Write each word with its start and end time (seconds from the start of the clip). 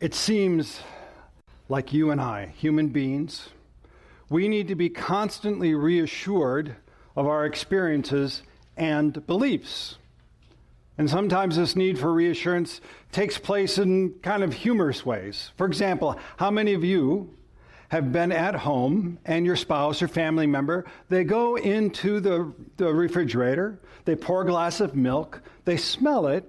It 0.00 0.14
seems 0.14 0.80
like 1.68 1.92
you 1.92 2.10
and 2.10 2.22
I, 2.22 2.46
human 2.56 2.88
beings, 2.88 3.50
we 4.30 4.48
need 4.48 4.68
to 4.68 4.74
be 4.74 4.88
constantly 4.88 5.74
reassured 5.74 6.74
of 7.14 7.26
our 7.26 7.44
experiences 7.44 8.42
and 8.78 9.26
beliefs. 9.26 9.98
And 10.96 11.10
sometimes 11.10 11.56
this 11.56 11.76
need 11.76 11.98
for 11.98 12.14
reassurance 12.14 12.80
takes 13.12 13.36
place 13.36 13.76
in 13.76 14.14
kind 14.22 14.42
of 14.42 14.54
humorous 14.54 15.04
ways. 15.04 15.50
For 15.58 15.66
example, 15.66 16.18
how 16.38 16.50
many 16.50 16.72
of 16.72 16.82
you 16.82 17.36
have 17.90 18.10
been 18.10 18.32
at 18.32 18.54
home 18.54 19.18
and 19.26 19.44
your 19.44 19.56
spouse 19.56 20.00
or 20.00 20.08
family 20.08 20.46
member, 20.46 20.86
they 21.10 21.24
go 21.24 21.56
into 21.56 22.20
the, 22.20 22.50
the 22.78 22.90
refrigerator, 22.90 23.78
they 24.06 24.16
pour 24.16 24.42
a 24.42 24.46
glass 24.46 24.80
of 24.80 24.96
milk, 24.96 25.42
they 25.66 25.76
smell 25.76 26.26
it, 26.26 26.44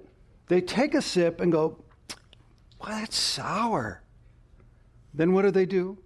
they 0.47 0.61
take 0.61 0.93
a 0.93 1.01
sip 1.01 1.41
and 1.41 1.51
go, 1.51 1.77
well, 2.81 2.99
that's 2.99 3.17
sour. 3.17 4.01
Then 5.13 5.33
what 5.33 5.43
do 5.43 5.51
they 5.51 5.65
do? 5.65 5.97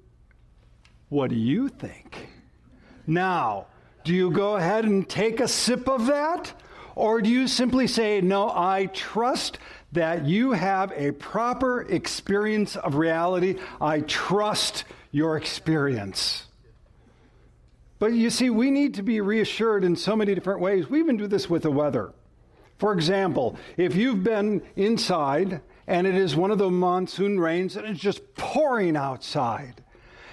What 1.09 1.29
do 1.29 1.35
you 1.35 1.69
think? 1.69 2.29
Now, 3.07 3.67
do 4.03 4.13
you 4.13 4.31
go 4.31 4.55
ahead 4.55 4.85
and 4.85 5.07
take 5.07 5.39
a 5.39 5.47
sip 5.47 5.87
of 5.87 6.07
that? 6.07 6.53
Or 6.95 7.21
do 7.21 7.29
you 7.29 7.47
simply 7.47 7.87
say, 7.87 8.21
No, 8.21 8.49
I 8.49 8.87
trust 8.87 9.59
that 9.91 10.25
you 10.25 10.51
have 10.53 10.91
a 10.95 11.11
proper 11.11 11.81
experience 11.81 12.75
of 12.75 12.95
reality. 12.95 13.57
I 13.79 14.01
trust 14.01 14.85
your 15.11 15.37
experience. 15.37 16.45
But 17.99 18.13
you 18.13 18.29
see, 18.29 18.49
we 18.49 18.71
need 18.71 18.95
to 18.95 19.03
be 19.03 19.21
reassured 19.21 19.83
in 19.83 19.95
so 19.95 20.15
many 20.15 20.35
different 20.35 20.59
ways. 20.59 20.89
We 20.89 20.99
even 20.99 21.17
do 21.17 21.27
this 21.27 21.49
with 21.49 21.63
the 21.63 21.71
weather. 21.71 22.13
For 22.77 22.91
example, 22.91 23.57
if 23.77 23.95
you've 23.95 24.23
been 24.23 24.61
inside 24.75 25.61
and 25.87 26.07
it 26.07 26.15
is 26.15 26.35
one 26.35 26.51
of 26.51 26.57
the 26.57 26.69
monsoon 26.69 27.39
rains 27.39 27.75
and 27.75 27.87
it's 27.87 27.99
just 27.99 28.35
pouring 28.35 28.95
outside, 28.95 29.83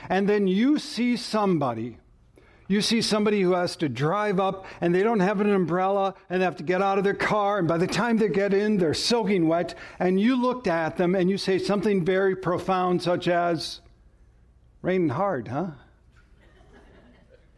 and 0.08 0.28
then 0.28 0.46
you 0.46 0.78
see 0.78 1.16
somebody. 1.16 1.98
You 2.68 2.80
see 2.80 3.02
somebody 3.02 3.42
who 3.42 3.52
has 3.52 3.76
to 3.76 3.88
drive 3.88 4.40
up 4.40 4.64
and 4.80 4.94
they 4.94 5.02
don't 5.02 5.20
have 5.20 5.40
an 5.40 5.52
umbrella 5.52 6.14
and 6.30 6.40
they 6.40 6.44
have 6.44 6.56
to 6.56 6.62
get 6.62 6.80
out 6.80 6.96
of 6.96 7.04
their 7.04 7.12
car, 7.12 7.58
and 7.58 7.68
by 7.68 7.76
the 7.76 7.86
time 7.86 8.16
they 8.16 8.28
get 8.28 8.54
in, 8.54 8.78
they're 8.78 8.94
soaking 8.94 9.46
wet, 9.46 9.74
and 9.98 10.20
you 10.20 10.40
looked 10.40 10.66
at 10.66 10.96
them 10.96 11.14
and 11.14 11.28
you 11.28 11.36
say 11.36 11.58
something 11.58 12.04
very 12.04 12.34
profound, 12.34 13.02
such 13.02 13.28
as, 13.28 13.80
Raining 14.82 15.10
hard, 15.10 15.46
huh? 15.46 15.68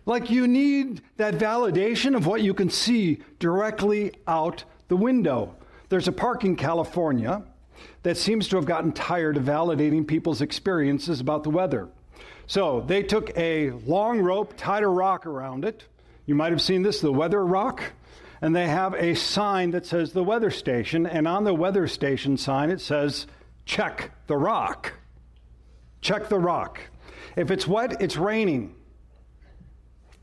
Like 0.05 0.29
you 0.29 0.47
need 0.47 1.01
that 1.17 1.35
validation 1.35 2.15
of 2.15 2.27
what 2.27 2.43
you 2.43 2.53
can 2.53 2.69
see 2.69 3.23
directly 3.39 4.13
out 4.27 4.65
the 4.89 4.97
window. 4.97 5.57
There's 5.89 6.09
a 6.09 6.13
park 6.13 6.45
in 6.45 6.55
California 6.57 7.43
that 8.03 8.17
seems 8.17 8.49
to 8.49 8.57
have 8.57 8.65
gotten 8.65 8.93
tired 8.93 9.37
of 9.37 9.45
validating 9.45 10.07
people's 10.07 10.41
experiences 10.41 11.21
about 11.21 11.43
the 11.43 11.51
weather. 11.51 11.89
So 12.47 12.81
they 12.81 13.03
took 13.03 13.37
a 13.37 13.71
long 13.71 14.21
rope, 14.21 14.55
tied 14.57 14.83
a 14.83 14.89
rock 14.89 15.27
around 15.27 15.65
it. 15.65 15.85
You 16.27 16.35
might 16.35 16.53
have 16.53 16.63
seen 16.63 16.83
this, 16.83 17.01
the 17.01 17.13
weather 17.13 17.45
rock. 17.45 17.83
And 18.41 18.55
they 18.55 18.67
have 18.67 18.95
a 18.95 19.15
sign 19.15 19.71
that 19.71 19.87
says 19.87 20.13
the 20.13 20.25
weather 20.25 20.51
station. 20.51 21.07
And 21.07 21.27
on 21.27 21.45
the 21.45 21.55
weather 21.55 21.89
station 21.89 22.37
sign, 22.37 22.71
it 22.71 22.81
says, 22.81 23.27
check 23.65 24.11
the 24.27 24.37
rock. 24.37 24.93
Check 26.03 26.29
the 26.29 26.39
rock. 26.39 26.81
If 27.37 27.51
it's 27.51 27.67
wet, 27.67 28.03
it's 28.03 28.17
raining. 28.17 28.75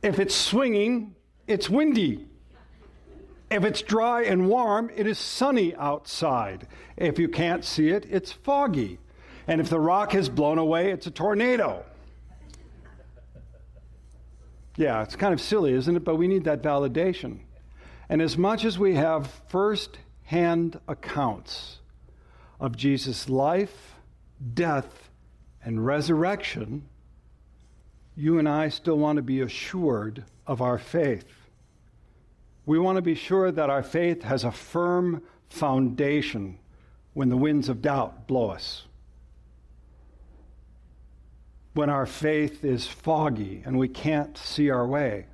If 0.03 0.19
it's 0.19 0.35
swinging, 0.35 1.15
it's 1.47 1.69
windy. 1.69 2.27
If 3.51 3.65
it's 3.65 3.81
dry 3.81 4.23
and 4.23 4.47
warm, 4.47 4.89
it 4.95 5.05
is 5.05 5.19
sunny 5.19 5.75
outside. 5.75 6.67
If 6.95 7.19
you 7.19 7.27
can't 7.27 7.65
see 7.65 7.89
it, 7.89 8.07
it's 8.09 8.31
foggy. 8.31 8.97
And 9.45 9.59
if 9.59 9.69
the 9.69 9.79
rock 9.79 10.13
has 10.13 10.29
blown 10.29 10.57
away, 10.57 10.91
it's 10.91 11.05
a 11.05 11.11
tornado. 11.11 11.83
Yeah, 14.77 15.03
it's 15.03 15.17
kind 15.17 15.33
of 15.33 15.41
silly, 15.41 15.73
isn't 15.73 15.97
it? 15.97 16.05
But 16.05 16.15
we 16.15 16.29
need 16.29 16.45
that 16.45 16.63
validation. 16.63 17.39
And 18.07 18.21
as 18.21 18.37
much 18.37 18.63
as 18.63 18.79
we 18.79 18.95
have 18.95 19.29
first 19.49 19.97
hand 20.23 20.79
accounts 20.87 21.79
of 22.57 22.77
Jesus' 22.77 23.27
life, 23.27 23.95
death, 24.53 25.09
and 25.61 25.85
resurrection, 25.85 26.87
you 28.15 28.39
and 28.39 28.47
I 28.47 28.69
still 28.69 28.97
want 28.97 29.17
to 29.17 29.21
be 29.21 29.41
assured 29.41 30.23
of 30.47 30.61
our 30.61 30.77
faith. 30.77 31.40
We 32.65 32.79
want 32.79 32.97
to 32.97 33.01
be 33.01 33.15
sure 33.15 33.51
that 33.51 33.69
our 33.69 33.83
faith 33.83 34.23
has 34.23 34.43
a 34.43 34.51
firm 34.51 35.23
foundation 35.49 36.59
when 37.13 37.29
the 37.29 37.37
winds 37.37 37.69
of 37.69 37.81
doubt 37.81 38.27
blow 38.27 38.49
us. 38.49 38.85
When 41.73 41.89
our 41.89 42.05
faith 42.05 42.63
is 42.63 42.85
foggy 42.85 43.63
and 43.65 43.77
we 43.77 43.87
can't 43.87 44.37
see 44.37 44.69
our 44.69 44.85
way, 44.85 45.25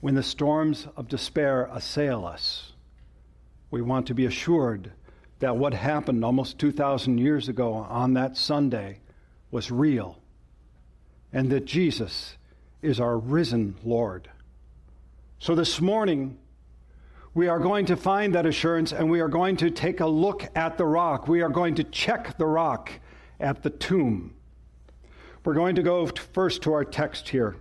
when 0.00 0.14
the 0.14 0.22
storms 0.22 0.86
of 0.96 1.08
despair 1.08 1.68
assail 1.72 2.24
us, 2.24 2.72
we 3.70 3.82
want 3.82 4.06
to 4.06 4.14
be 4.14 4.26
assured 4.26 4.92
that 5.40 5.56
what 5.56 5.74
happened 5.74 6.24
almost 6.24 6.58
2,000 6.58 7.18
years 7.18 7.48
ago 7.48 7.74
on 7.74 8.14
that 8.14 8.36
Sunday 8.36 9.00
was 9.50 9.70
real 9.70 10.18
and 11.32 11.50
that 11.50 11.64
Jesus 11.64 12.36
is 12.80 13.00
our 13.00 13.18
risen 13.18 13.76
Lord. 13.84 14.30
So 15.38 15.54
this 15.54 15.82
morning, 15.82 16.38
we 17.34 17.48
are 17.48 17.58
going 17.58 17.84
to 17.86 17.96
find 17.96 18.34
that 18.34 18.46
assurance 18.46 18.92
and 18.92 19.10
we 19.10 19.20
are 19.20 19.28
going 19.28 19.58
to 19.58 19.70
take 19.70 20.00
a 20.00 20.06
look 20.06 20.46
at 20.56 20.78
the 20.78 20.86
rock. 20.86 21.28
We 21.28 21.42
are 21.42 21.50
going 21.50 21.74
to 21.74 21.84
check 21.84 22.38
the 22.38 22.46
rock 22.46 22.90
at 23.38 23.62
the 23.62 23.68
tomb. 23.68 24.34
We're 25.44 25.52
going 25.52 25.76
to 25.76 25.82
go 25.82 26.06
first 26.06 26.62
to 26.62 26.72
our 26.72 26.84
text 26.84 27.28
here, 27.28 27.56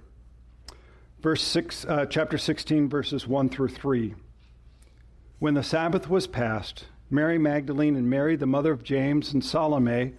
verse 1.20 1.44
six, 1.44 1.86
uh, 1.86 2.06
chapter 2.06 2.38
16, 2.38 2.88
verses 2.88 3.28
1 3.28 3.50
through 3.50 3.68
3. 3.68 4.16
When 5.40 5.54
the 5.54 5.62
Sabbath 5.62 6.10
was 6.10 6.28
past, 6.28 6.86
Mary 7.10 7.38
Magdalene 7.38 7.98
and 7.98 8.10
Mary, 8.10 8.38
the 8.38 8.48
mother 8.48 8.72
of 8.72 8.84
James, 8.84 9.34
and 9.34 9.44
Salome 9.44 10.14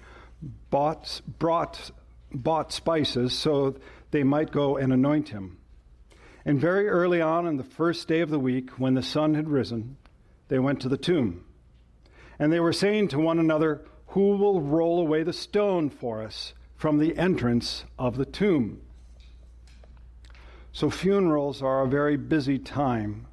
bought, 0.71 1.23
brought, 1.39 1.91
bought 2.31 2.71
spices 2.71 3.33
so 3.33 3.77
they 4.11 4.23
might 4.23 4.53
go 4.53 4.77
and 4.77 4.93
anoint 4.93 5.31
him. 5.31 5.57
And 6.47 6.59
very 6.59 6.89
early 6.89 7.21
on, 7.21 7.47
on 7.47 7.59
the 7.59 7.65
first 7.65 8.09
day 8.09 8.21
of 8.21 8.31
the 8.31 8.39
week, 8.39 8.71
when 8.79 8.95
the 8.95 9.03
sun 9.03 9.35
had 9.35 9.51
risen, 9.51 9.99
they 10.49 10.59
went 10.59 10.81
to 10.81 10.89
the 10.89 10.97
tomb. 10.97 11.45
And 12.39 12.51
they 12.51 12.61
were 12.61 12.73
saying 12.73 13.09
to 13.09 13.19
one 13.19 13.39
another, 13.39 13.85
Who 14.09 14.39
will 14.39 14.63
roll 14.63 14.99
away 15.01 15.25
the 15.25 15.35
stone 15.35 15.91
for 15.91 16.23
us? 16.23 16.55
from 16.77 16.99
the 16.99 17.17
entrance 17.17 17.85
of 17.99 18.17
the 18.17 18.27
tomb. 18.27 18.81
So, 20.73 20.91
funerals 20.91 21.63
are 21.63 21.83
a 21.83 21.89
very 21.89 22.17
busy 22.19 22.59
time 22.59 23.27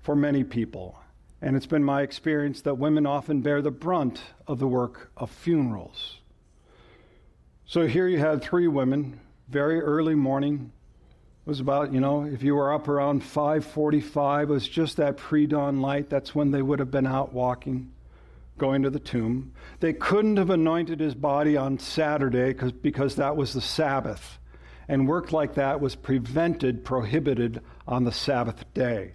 for 0.00 0.14
many 0.14 0.44
people. 0.44 0.98
And 1.40 1.56
it's 1.56 1.66
been 1.66 1.84
my 1.84 2.02
experience 2.02 2.60
that 2.62 2.78
women 2.78 3.06
often 3.06 3.40
bear 3.40 3.62
the 3.62 3.70
brunt 3.70 4.20
of 4.46 4.58
the 4.58 4.68
work 4.68 5.10
of 5.16 5.30
funerals. 5.30 6.18
So 7.66 7.86
here 7.86 8.06
you 8.06 8.18
had 8.18 8.42
three 8.42 8.68
women, 8.68 9.20
very 9.48 9.80
early 9.80 10.14
morning. 10.14 10.72
It 11.46 11.50
was 11.50 11.60
about, 11.60 11.92
you 11.92 12.00
know, 12.00 12.24
if 12.24 12.42
you 12.42 12.56
were 12.56 12.74
up 12.74 12.88
around 12.88 13.22
5:45, 13.22 14.50
it 14.50 14.52
was 14.52 14.66
just 14.66 14.96
that 14.96 15.16
pre-dawn 15.16 15.80
light. 15.80 16.10
That's 16.10 16.34
when 16.34 16.50
they 16.50 16.60
would 16.60 16.80
have 16.80 16.90
been 16.90 17.06
out 17.06 17.32
walking 17.32 17.92
going 18.58 18.82
to 18.82 18.90
the 18.90 18.98
tomb. 18.98 19.52
They 19.78 19.92
couldn't 19.92 20.38
have 20.38 20.50
anointed 20.50 20.98
his 20.98 21.14
body 21.14 21.56
on 21.56 21.78
Saturday 21.78 22.52
because 22.52 23.14
that 23.14 23.36
was 23.36 23.52
the 23.52 23.60
Sabbath. 23.60 24.40
And 24.88 25.06
work 25.06 25.30
like 25.30 25.54
that 25.54 25.80
was 25.80 25.94
prevented, 25.94 26.84
prohibited 26.84 27.60
on 27.86 28.02
the 28.02 28.12
Sabbath 28.12 28.64
day. 28.74 29.12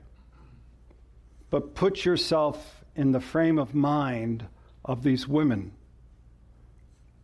But 1.49 1.75
put 1.75 2.05
yourself 2.05 2.85
in 2.95 3.11
the 3.11 3.19
frame 3.19 3.59
of 3.59 3.75
mind 3.75 4.45
of 4.85 5.03
these 5.03 5.27
women. 5.27 5.73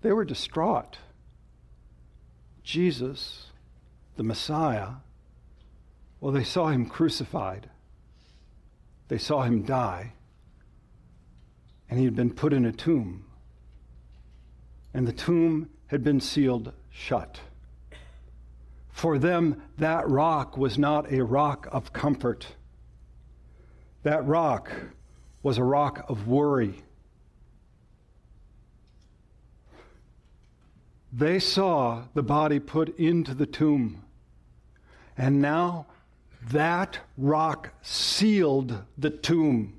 They 0.02 0.12
were 0.12 0.26
distraught. 0.26 0.98
Jesus, 2.62 3.52
the 4.18 4.24
Messiah, 4.24 4.90
well, 6.20 6.34
they 6.34 6.44
saw 6.44 6.68
him 6.68 6.86
crucified, 6.88 7.70
they 9.08 9.18
saw 9.18 9.44
him 9.44 9.64
die 9.64 10.14
and 11.90 12.00
he 12.00 12.06
had 12.06 12.16
been 12.16 12.34
put 12.34 12.54
in 12.54 12.66
a 12.66 12.72
tomb. 12.72 13.26
And 14.94 15.08
the 15.08 15.14
tomb 15.14 15.70
had 15.88 16.04
been 16.04 16.20
sealed 16.20 16.74
shut. 16.90 17.40
For 18.90 19.18
them, 19.18 19.62
that 19.78 20.10
rock 20.10 20.58
was 20.58 20.78
not 20.78 21.12
a 21.12 21.24
rock 21.24 21.68
of 21.72 21.94
comfort. 21.94 22.48
That 24.04 24.26
rock 24.26 24.72
was 25.44 25.58
a 25.58 25.64
rock 25.64 26.06
of 26.10 26.28
worry. 26.28 26.84
They 31.14 31.40
saw 31.40 32.04
the 32.14 32.24
body 32.24 32.60
put 32.60 32.98
into 32.98 33.34
the 33.34 33.46
tomb. 33.46 34.04
And 35.18 35.42
now 35.42 35.88
that 36.52 37.00
rock 37.18 37.72
sealed 37.82 38.84
the 38.98 39.10
tomb. 39.10 39.74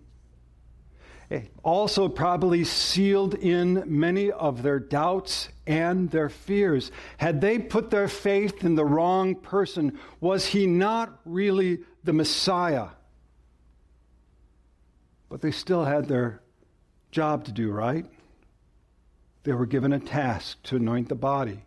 It 1.31 1.53
also 1.63 2.09
probably 2.09 2.65
sealed 2.65 3.35
in 3.35 3.85
many 3.87 4.31
of 4.31 4.63
their 4.63 4.79
doubts 4.79 5.51
and 5.67 6.11
their 6.11 6.31
fears. 6.31 6.91
Had 7.19 7.41
they 7.41 7.59
put 7.59 7.91
their 7.91 8.09
faith 8.09 8.65
in 8.65 8.75
the 8.75 8.85
wrong 8.85 9.35
person, 9.35 9.99
was 10.21 10.47
he 10.47 10.67
not 10.67 11.21
really 11.27 11.81
the 12.03 12.15
Messiah? 12.15 12.89
But 15.29 15.43
they 15.43 15.51
still 15.51 15.85
had 15.85 16.09
their 16.09 16.41
job 17.11 17.45
to 17.45 17.53
do, 17.53 17.71
right? 17.71 18.07
They 19.43 19.53
were 19.53 19.67
given 19.67 19.93
a 19.93 20.01
task 20.01 20.63
to 20.65 20.77
anoint 20.77 21.11
the 21.11 21.15
body. 21.15 21.63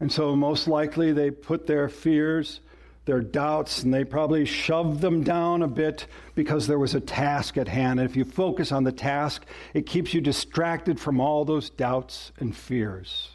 And 0.00 0.12
so, 0.12 0.36
most 0.36 0.68
likely, 0.68 1.12
they 1.12 1.30
put 1.30 1.66
their 1.66 1.88
fears 1.88 2.60
their 3.08 3.20
doubts, 3.22 3.82
and 3.82 3.92
they 3.92 4.04
probably 4.04 4.44
shoved 4.44 5.00
them 5.00 5.24
down 5.24 5.62
a 5.62 5.66
bit 5.66 6.06
because 6.34 6.66
there 6.66 6.78
was 6.78 6.94
a 6.94 7.00
task 7.00 7.56
at 7.56 7.66
hand. 7.66 7.98
And 7.98 8.08
if 8.08 8.16
you 8.16 8.26
focus 8.26 8.70
on 8.70 8.84
the 8.84 8.92
task, 8.92 9.46
it 9.72 9.86
keeps 9.86 10.12
you 10.12 10.20
distracted 10.20 11.00
from 11.00 11.18
all 11.18 11.46
those 11.46 11.70
doubts 11.70 12.32
and 12.38 12.54
fears. 12.54 13.30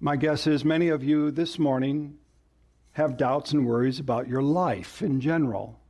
My 0.00 0.16
guess 0.16 0.46
is 0.46 0.66
many 0.66 0.88
of 0.88 1.02
you 1.02 1.30
this 1.30 1.58
morning 1.58 2.18
have 2.92 3.16
doubts 3.16 3.52
and 3.52 3.66
worries 3.66 4.00
about 4.00 4.28
your 4.28 4.42
life 4.42 5.00
in 5.00 5.22
general. 5.22 5.80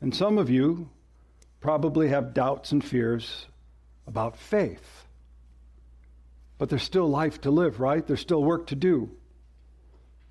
And 0.00 0.12
some 0.12 0.36
of 0.36 0.50
you 0.50 0.90
probably 1.60 2.08
have 2.08 2.34
doubts 2.34 2.72
and 2.72 2.84
fears 2.84 3.46
about 4.08 4.36
faith. 4.36 5.01
But 6.62 6.68
there's 6.68 6.84
still 6.84 7.08
life 7.08 7.40
to 7.40 7.50
live, 7.50 7.80
right? 7.80 8.06
There's 8.06 8.20
still 8.20 8.40
work 8.40 8.68
to 8.68 8.76
do. 8.76 9.10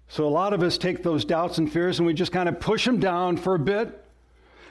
So 0.07 0.25
a 0.25 0.29
lot 0.29 0.53
of 0.53 0.63
us 0.63 0.77
take 0.77 1.03
those 1.03 1.25
doubts 1.25 1.57
and 1.57 1.69
fears 1.69 1.99
and 1.99 2.07
we 2.07 2.13
just 2.13 2.31
kind 2.31 2.47
of 2.47 2.57
push 2.57 2.85
them 2.85 3.01
down 3.01 3.35
for 3.35 3.53
a 3.53 3.59
bit 3.59 4.01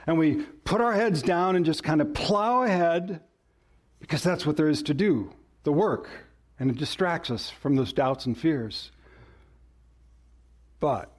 and 0.07 0.19
we 0.19 0.37
put 0.65 0.81
our 0.81 0.95
heads 0.95 1.21
down 1.21 1.57
and 1.57 1.67
just 1.67 1.85
kind 1.85 2.01
of 2.01 2.15
plow 2.15 2.63
ahead 2.63 3.21
because 3.99 4.23
that's 4.23 4.47
what 4.47 4.57
there 4.57 4.71
is 4.71 4.83
to 4.85 4.95
do 4.95 5.35
the 5.65 5.71
work. 5.71 6.09
And 6.59 6.71
it 6.71 6.79
distracts 6.79 7.31
us 7.31 7.51
from 7.51 7.77
those 7.77 7.93
doubts 7.93 8.25
and 8.25 8.39
fears. 8.39 8.91
But 10.81 11.13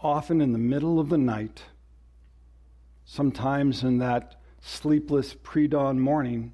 often 0.00 0.40
in 0.40 0.52
the 0.52 0.60
middle 0.60 1.00
of 1.00 1.08
the 1.08 1.18
night, 1.18 1.64
sometimes 3.04 3.82
in 3.82 3.98
that 3.98 4.36
sleepless 4.60 5.34
pre 5.42 5.66
dawn 5.66 5.98
morning, 5.98 6.52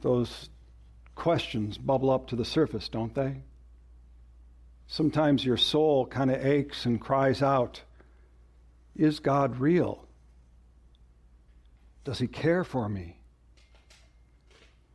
those 0.00 0.48
questions 1.22 1.78
bubble 1.78 2.10
up 2.10 2.26
to 2.26 2.34
the 2.34 2.44
surface, 2.44 2.88
don't 2.88 3.14
they? 3.14 3.36
Sometimes 4.88 5.44
your 5.44 5.56
soul 5.56 6.04
kind 6.04 6.32
of 6.32 6.44
aches 6.44 6.84
and 6.84 7.00
cries 7.00 7.40
out 7.40 7.82
Is 8.96 9.20
God 9.20 9.60
real? 9.60 10.04
Does 12.02 12.18
He 12.18 12.26
care 12.26 12.64
for 12.64 12.88
me? 12.88 13.18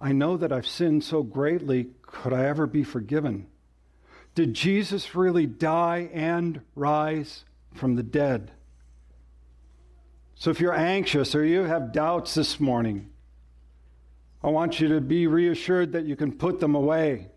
I 0.02 0.12
know 0.12 0.36
that 0.36 0.52
I've 0.52 0.68
sinned 0.68 1.06
so 1.06 1.24
greatly. 1.24 1.92
Could 2.02 2.34
I 2.34 2.46
ever 2.48 2.68
be 2.68 2.84
forgiven? 2.84 3.48
Did 4.36 4.54
Jesus 4.54 5.16
really 5.16 5.46
die 5.46 6.10
and 6.12 6.60
rise 6.76 7.46
from 7.74 7.96
the 7.96 8.04
dead? 8.04 8.52
So 10.36 10.50
if 10.50 10.60
you're 10.60 10.76
anxious 10.76 11.34
or 11.34 11.46
you 11.46 11.62
have 11.62 11.94
doubts 11.94 12.34
this 12.36 12.60
morning, 12.60 13.12
I 14.44 14.50
want 14.50 14.80
you 14.80 14.90
to 14.90 15.02
be 15.02 15.28
reassured 15.28 15.94
that 15.94 16.06
you 16.06 16.16
can 16.16 16.32
put 16.32 16.60
them 16.60 16.76
away. 16.76 17.28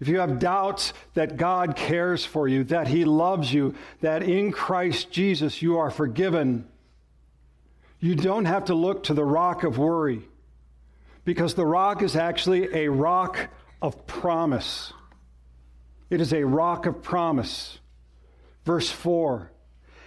If 0.00 0.08
you 0.08 0.20
have 0.20 0.38
doubts 0.38 0.94
that 1.14 1.36
God 1.36 1.76
cares 1.76 2.24
for 2.24 2.48
you, 2.48 2.64
that 2.64 2.88
He 2.88 3.04
loves 3.04 3.52
you, 3.52 3.74
that 4.00 4.22
in 4.22 4.50
Christ 4.50 5.10
Jesus 5.10 5.60
you 5.60 5.78
are 5.78 5.90
forgiven, 5.90 6.66
you 7.98 8.14
don't 8.14 8.46
have 8.46 8.66
to 8.66 8.74
look 8.74 9.04
to 9.04 9.14
the 9.14 9.24
rock 9.24 9.62
of 9.62 9.76
worry 9.76 10.22
because 11.24 11.54
the 11.54 11.66
rock 11.66 12.02
is 12.02 12.16
actually 12.16 12.74
a 12.74 12.88
rock 12.88 13.50
of 13.82 14.06
promise. 14.06 14.94
It 16.08 16.22
is 16.22 16.32
a 16.32 16.44
rock 16.44 16.86
of 16.86 17.02
promise. 17.02 17.78
Verse 18.64 18.90
4 18.90 19.52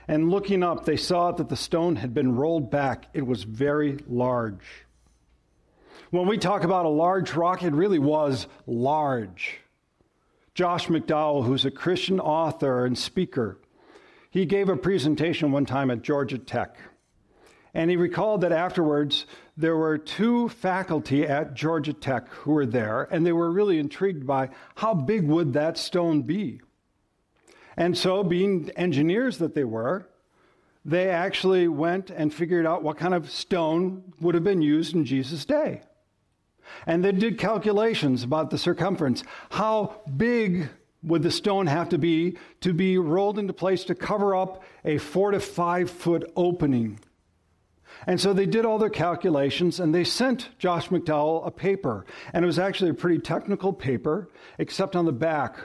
And 0.07 0.31
looking 0.31 0.63
up, 0.63 0.85
they 0.85 0.97
saw 0.97 1.31
that 1.31 1.50
the 1.50 1.55
stone 1.55 1.97
had 1.97 2.15
been 2.15 2.35
rolled 2.35 2.71
back. 2.71 3.05
It 3.13 3.27
was 3.27 3.44
very 3.44 4.00
large. 4.07 4.59
When 6.11 6.27
we 6.27 6.37
talk 6.37 6.63
about 6.63 6.85
a 6.85 6.89
large 6.89 7.33
rock, 7.33 7.63
it 7.63 7.73
really 7.73 7.99
was 7.99 8.47
large. 8.67 9.59
Josh 10.53 10.87
McDowell, 10.87 11.45
who's 11.45 11.65
a 11.65 11.71
Christian 11.71 12.19
author 12.19 12.85
and 12.85 12.97
speaker, 12.97 13.59
he 14.29 14.45
gave 14.45 14.69
a 14.69 14.77
presentation 14.77 15.51
one 15.51 15.65
time 15.65 15.89
at 15.89 16.01
Georgia 16.01 16.37
Tech. 16.37 16.77
And 17.73 17.89
he 17.89 17.97
recalled 17.97 18.41
that 18.41 18.51
afterwards, 18.51 19.25
there 19.57 19.75
were 19.75 19.97
two 19.97 20.49
faculty 20.49 21.25
at 21.25 21.55
Georgia 21.55 21.93
Tech 21.93 22.27
who 22.29 22.51
were 22.51 22.65
there, 22.67 23.07
and 23.11 23.25
they 23.25 23.31
were 23.31 23.51
really 23.51 23.79
intrigued 23.79 24.27
by 24.27 24.49
how 24.75 24.93
big 24.93 25.27
would 25.27 25.53
that 25.53 25.77
stone 25.77 26.21
be. 26.21 26.61
And 27.75 27.97
so, 27.97 28.23
being 28.23 28.69
engineers 28.75 29.39
that 29.39 29.55
they 29.55 29.63
were, 29.63 30.07
they 30.85 31.09
actually 31.09 31.68
went 31.68 32.09
and 32.09 32.33
figured 32.33 32.65
out 32.65 32.83
what 32.83 32.97
kind 32.97 33.13
of 33.13 33.30
stone 33.30 34.13
would 34.19 34.35
have 34.35 34.44
been 34.44 34.62
used 34.62 34.95
in 34.95 35.06
Jesus' 35.06 35.45
day. 35.45 35.81
And 36.85 37.03
they 37.03 37.12
did 37.12 37.38
calculations 37.38 38.24
about 38.24 38.50
the 38.50 38.57
circumference. 38.57 39.24
How 39.50 40.01
big 40.18 40.69
would 41.01 41.24
the 41.24 41.31
stone 41.31 41.68
have 41.68 41.89
to 41.89 41.97
be 41.97 42.38
to 42.62 42.74
be 42.74 42.97
rolled 42.97 43.38
into 43.38 43.53
place 43.53 43.83
to 43.85 43.95
cover 43.95 44.35
up 44.35 44.63
a 44.83 44.97
four 44.97 45.31
to 45.31 45.39
five 45.39 45.89
foot 45.89 46.31
opening? 46.35 47.00
And 48.07 48.19
so 48.19 48.33
they 48.33 48.45
did 48.45 48.65
all 48.65 48.79
their 48.79 48.89
calculations 48.89 49.79
and 49.79 49.94
they 49.94 50.03
sent 50.03 50.50
Josh 50.57 50.89
McDowell 50.89 51.45
a 51.45 51.51
paper. 51.51 52.06
And 52.33 52.44
it 52.44 52.45
was 52.45 52.59
actually 52.59 52.89
a 52.89 52.95
pretty 52.95 53.19
technical 53.19 53.71
paper, 53.71 54.29
except 54.57 54.95
on 54.95 55.06
the 55.06 55.13
back 55.13 55.57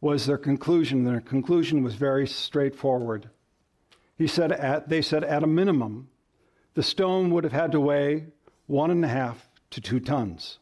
was 0.00 0.26
their 0.26 0.38
conclusion. 0.38 1.04
Their 1.04 1.20
conclusion 1.20 1.82
was 1.82 1.94
very 1.94 2.26
straightforward. 2.26 3.30
He 4.18 4.26
said 4.26 4.50
at, 4.50 4.88
they 4.88 5.00
said 5.00 5.22
at 5.22 5.44
a 5.44 5.46
minimum, 5.46 6.08
the 6.74 6.82
stone 6.82 7.30
would 7.30 7.44
have 7.44 7.52
had 7.52 7.72
to 7.72 7.80
weigh 7.80 8.26
one 8.66 8.90
and 8.90 9.04
a 9.04 9.08
half 9.08 9.48
to 9.70 9.80
two 9.80 10.00
tons, 10.00 10.58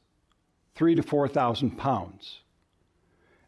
three 0.74 0.94
to 0.94 1.02
4,000 1.02 1.78
pounds. 1.78 2.40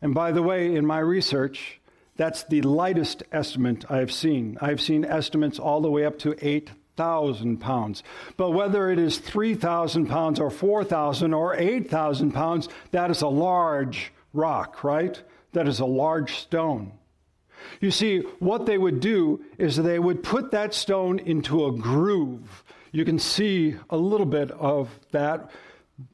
And 0.00 0.14
by 0.14 0.32
the 0.32 0.42
way, 0.42 0.74
in 0.74 0.86
my 0.86 0.98
research, 0.98 1.80
that's 2.16 2.42
the 2.44 2.62
lightest 2.62 3.22
estimate 3.32 3.90
I've 3.90 4.12
seen. 4.12 4.56
I've 4.60 4.80
seen 4.80 5.04
estimates 5.04 5.58
all 5.58 5.80
the 5.80 5.90
way 5.90 6.04
up 6.04 6.18
to 6.20 6.34
8,000 6.40 7.58
pounds. 7.58 8.02
But 8.36 8.50
whether 8.50 8.90
it 8.90 8.98
is 8.98 9.18
3,000 9.18 10.06
pounds 10.06 10.40
or 10.40 10.50
4,000 10.50 11.34
or 11.34 11.54
8,000 11.54 12.32
pounds, 12.32 12.68
that 12.92 13.10
is 13.10 13.22
a 13.22 13.28
large 13.28 14.12
rock, 14.32 14.82
right? 14.82 15.22
That 15.52 15.68
is 15.68 15.80
a 15.80 15.86
large 15.86 16.36
stone. 16.36 16.92
You 17.80 17.90
see, 17.90 18.18
what 18.38 18.66
they 18.66 18.78
would 18.78 19.00
do 19.00 19.44
is 19.58 19.76
they 19.76 19.98
would 19.98 20.22
put 20.22 20.50
that 20.50 20.74
stone 20.74 21.18
into 21.18 21.66
a 21.66 21.72
groove 21.72 22.64
you 22.92 23.04
can 23.04 23.18
see 23.18 23.76
a 23.90 23.96
little 23.96 24.26
bit 24.26 24.50
of 24.50 24.88
that. 25.12 25.50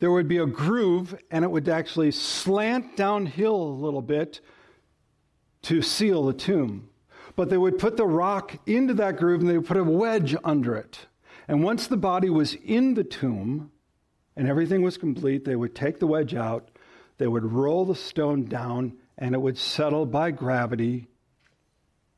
There 0.00 0.10
would 0.10 0.28
be 0.28 0.38
a 0.38 0.46
groove, 0.46 1.14
and 1.30 1.44
it 1.44 1.50
would 1.50 1.68
actually 1.68 2.10
slant 2.10 2.96
downhill 2.96 3.54
a 3.54 3.80
little 3.80 4.02
bit 4.02 4.40
to 5.62 5.82
seal 5.82 6.24
the 6.24 6.32
tomb. 6.32 6.88
But 7.36 7.50
they 7.50 7.58
would 7.58 7.78
put 7.78 7.96
the 7.96 8.06
rock 8.06 8.56
into 8.66 8.94
that 8.94 9.16
groove 9.16 9.40
and 9.40 9.48
they 9.48 9.58
would 9.58 9.66
put 9.66 9.76
a 9.76 9.84
wedge 9.84 10.36
under 10.44 10.76
it. 10.76 11.06
And 11.48 11.64
once 11.64 11.86
the 11.86 11.96
body 11.96 12.30
was 12.30 12.54
in 12.54 12.94
the 12.94 13.04
tomb 13.04 13.72
and 14.36 14.48
everything 14.48 14.82
was 14.82 14.96
complete, 14.96 15.44
they 15.44 15.56
would 15.56 15.74
take 15.74 15.98
the 15.98 16.06
wedge 16.06 16.34
out, 16.34 16.70
they 17.18 17.26
would 17.26 17.44
roll 17.44 17.84
the 17.84 17.94
stone 17.94 18.44
down, 18.44 18.96
and 19.18 19.34
it 19.34 19.40
would 19.40 19.58
settle 19.58 20.06
by 20.06 20.30
gravity, 20.30 21.08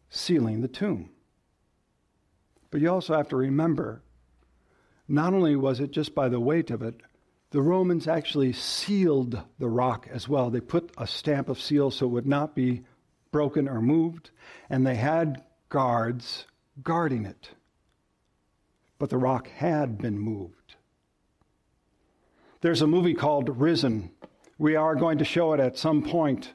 sealing 0.08 0.60
the 0.60 0.68
tomb. 0.68 1.10
But 2.70 2.80
you 2.80 2.90
also 2.90 3.16
have 3.16 3.28
to 3.28 3.36
remember 3.36 4.02
not 5.08 5.32
only 5.32 5.56
was 5.56 5.80
it 5.80 5.92
just 5.92 6.14
by 6.14 6.28
the 6.28 6.40
weight 6.40 6.70
of 6.70 6.82
it, 6.82 7.00
the 7.50 7.62
Romans 7.62 8.08
actually 8.08 8.52
sealed 8.52 9.40
the 9.58 9.68
rock 9.68 10.08
as 10.12 10.28
well. 10.28 10.50
They 10.50 10.60
put 10.60 10.90
a 10.98 11.06
stamp 11.06 11.48
of 11.48 11.60
seal 11.60 11.90
so 11.90 12.06
it 12.06 12.10
would 12.10 12.26
not 12.26 12.54
be 12.54 12.82
broken 13.30 13.68
or 13.68 13.80
moved, 13.80 14.30
and 14.68 14.86
they 14.86 14.96
had 14.96 15.44
guards 15.68 16.46
guarding 16.82 17.24
it. 17.24 17.50
But 18.98 19.10
the 19.10 19.18
rock 19.18 19.48
had 19.48 19.98
been 19.98 20.18
moved. 20.18 20.74
There's 22.62 22.82
a 22.82 22.86
movie 22.86 23.14
called 23.14 23.60
Risen. 23.60 24.10
We 24.58 24.74
are 24.74 24.96
going 24.96 25.18
to 25.18 25.24
show 25.24 25.52
it 25.52 25.60
at 25.60 25.78
some 25.78 26.02
point. 26.02 26.52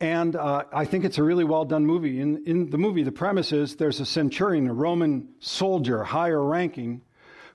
And 0.00 0.36
uh, 0.36 0.64
I 0.72 0.84
think 0.84 1.04
it's 1.04 1.18
a 1.18 1.22
really 1.24 1.44
well 1.44 1.64
done 1.64 1.84
movie. 1.84 2.20
In, 2.20 2.44
in 2.46 2.70
the 2.70 2.78
movie, 2.78 3.02
the 3.02 3.12
premise 3.12 3.52
is 3.52 3.76
there's 3.76 3.98
a 3.98 4.06
centurion, 4.06 4.68
a 4.68 4.72
Roman 4.72 5.28
soldier, 5.40 6.04
higher 6.04 6.42
ranking, 6.42 7.02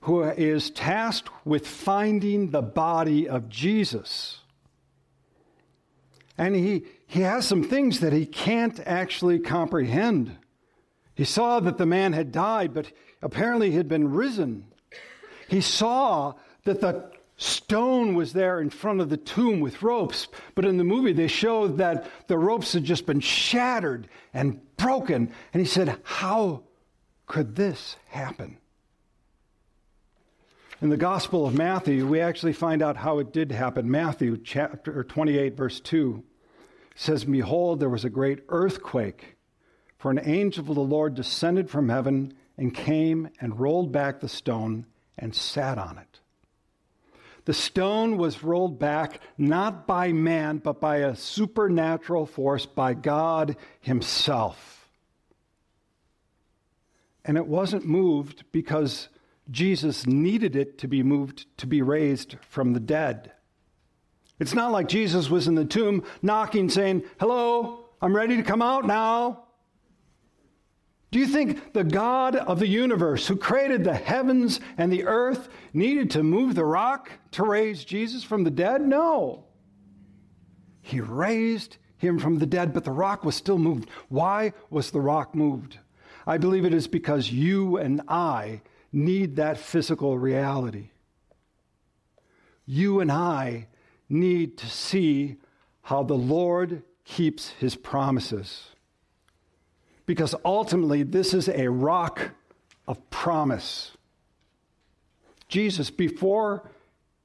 who 0.02 0.24
is 0.24 0.70
tasked 0.70 1.30
with 1.46 1.66
finding 1.66 2.50
the 2.50 2.62
body 2.62 3.30
of 3.30 3.48
Jesus. 3.48 4.40
And 6.38 6.56
he, 6.56 6.84
he 7.08 7.22
has 7.22 7.48
some 7.48 7.64
things 7.64 8.02
that 8.02 8.12
he 8.12 8.26
can't 8.26 8.78
actually 8.86 9.40
comprehend. 9.40 10.36
He 11.16 11.24
saw 11.24 11.62
that 11.62 11.78
the 11.78 11.86
man 11.86 12.12
had 12.12 12.34
died, 12.34 12.74
but 12.74 12.92
apparently 13.22 13.72
he 13.72 13.78
had 13.78 13.88
been 13.88 14.12
risen. 14.12 14.66
He 15.48 15.62
saw 15.62 16.34
that 16.66 16.82
the 16.82 17.13
stone 17.44 18.16
was 18.16 18.34
there 18.34 18.62
in 18.62 18.70
front 18.70 19.02
of 19.02 19.10
the 19.10 19.18
tomb 19.18 19.60
with 19.60 19.84
ropes, 19.84 20.28
but 20.56 20.66
in 20.66 20.78
the 20.78 20.84
movie 20.84 21.14
they 21.14 21.28
showed 21.28 21.78
that 21.78 22.10
the 22.28 22.38
ropes 22.38 22.74
had 22.74 22.84
just 22.84 23.06
been 23.06 23.20
shattered 23.20 24.08
and 24.34 24.62
broken. 24.78 25.32
And 25.54 25.62
he 25.62 25.68
said, 25.68 26.00
How 26.04 26.64
could 27.28 27.56
this 27.56 27.98
happen? 28.08 28.58
In 30.82 30.90
the 30.90 30.98
Gospel 30.98 31.46
of 31.46 31.54
Matthew, 31.54 32.08
we 32.08 32.20
actually 32.20 32.54
find 32.54 32.82
out 32.82 32.98
how 32.98 33.20
it 33.20 33.32
did 33.32 33.52
happen. 33.52 33.90
Matthew 33.90 34.38
chapter 34.38 35.04
28, 35.04 35.56
verse 35.56 35.80
2 35.80 36.24
says, 36.96 37.26
Behold, 37.26 37.80
there 37.80 37.90
was 37.90 38.06
a 38.06 38.10
great 38.10 38.44
earthquake, 38.50 39.38
for 39.98 40.12
an 40.12 40.20
angel 40.24 40.70
of 40.70 40.76
the 40.76 40.82
Lord 40.82 41.16
descended 41.16 41.70
from 41.70 41.90
heaven 41.90 42.34
and 42.58 42.74
came 42.74 43.30
and 43.40 43.60
rolled 43.60 43.92
back 43.92 44.20
the 44.20 44.30
stone 44.30 44.86
and 45.18 45.34
sat 45.34 45.78
on 45.78 45.98
it. 45.98 46.20
The 47.46 47.54
stone 47.54 48.18
was 48.18 48.44
rolled 48.44 48.80
back 48.80 49.20
not 49.38 49.86
by 49.86 50.14
man, 50.14 50.60
but 50.60 50.80
by 50.80 50.98
a 50.98 51.16
supernatural 51.16 52.26
force, 52.26 52.66
by 52.66 52.94
God 52.94 53.58
Himself. 53.82 54.90
And 57.26 57.38
it 57.38 57.48
wasn't 57.48 57.86
moved 57.86 58.46
because 58.52 59.10
Jesus 59.52 60.06
needed 60.06 60.56
it 60.56 60.78
to 60.80 60.88
be 60.88 61.04
moved 61.04 61.46
to 61.58 61.68
be 61.68 61.82
raised 61.82 62.38
from 62.50 62.74
the 62.74 62.80
dead. 62.80 63.32
It's 64.40 64.54
not 64.54 64.72
like 64.72 64.88
Jesus 64.88 65.30
was 65.30 65.48
in 65.48 65.56
the 65.56 65.66
tomb 65.66 66.04
knocking, 66.22 66.70
saying, 66.70 67.04
Hello, 67.20 67.86
I'm 68.02 68.16
ready 68.16 68.38
to 68.38 68.44
come 68.44 68.62
out 68.62 68.86
now. 68.86 69.46
Do 71.14 71.20
you 71.20 71.28
think 71.28 71.74
the 71.74 71.84
God 71.84 72.36
of 72.36 72.58
the 72.58 72.68
universe, 72.68 73.28
who 73.28 73.36
created 73.36 73.84
the 73.84 73.94
heavens 73.94 74.60
and 74.80 74.92
the 74.92 75.04
earth, 75.04 75.48
needed 75.72 76.10
to 76.12 76.24
move 76.24 76.56
the 76.56 76.66
rock 76.66 77.12
to 77.34 77.44
raise 77.44 77.86
Jesus 77.86 78.24
from 78.24 78.44
the 78.44 78.50
dead? 78.50 78.82
No. 78.82 79.46
He 80.82 81.00
raised 81.00 81.78
him 81.98 82.18
from 82.18 82.40
the 82.40 82.48
dead, 82.48 82.74
but 82.74 82.84
the 82.84 82.92
rock 82.92 83.24
was 83.24 83.36
still 83.36 83.60
moved. 83.60 83.92
Why 84.10 84.54
was 84.72 84.90
the 84.90 85.02
rock 85.02 85.36
moved? 85.36 85.78
I 86.26 86.40
believe 86.40 86.66
it 86.66 86.74
is 86.74 86.88
because 86.88 87.32
you 87.32 87.78
and 87.78 88.02
I 88.08 88.64
need 88.92 89.36
that 89.36 89.60
physical 89.60 90.18
reality. 90.18 90.90
You 92.66 93.02
and 93.02 93.12
I 93.12 93.68
need 94.10 94.58
to 94.58 94.68
see 94.68 95.36
how 95.84 96.02
the 96.02 96.16
Lord 96.16 96.82
keeps 97.06 97.50
his 97.50 97.76
promises. 97.76 98.73
Because 100.14 100.36
ultimately, 100.46 101.02
this 101.02 101.34
is 101.34 101.50
a 101.50 101.72
rock 101.72 102.36
of 102.88 103.10
promise. 103.10 103.98
Jesus, 105.48 105.90
before 105.90 106.70